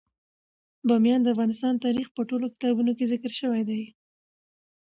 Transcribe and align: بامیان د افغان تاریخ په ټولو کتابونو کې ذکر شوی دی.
بامیان 0.87 1.21
د 1.23 1.27
افغان 1.33 1.75
تاریخ 1.85 2.07
په 2.15 2.21
ټولو 2.29 2.45
کتابونو 2.53 2.91
کې 2.97 3.09
ذکر 3.13 3.31
شوی 3.39 3.61
دی. 3.69 3.81